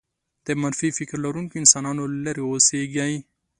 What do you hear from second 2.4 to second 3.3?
اوسېږئ.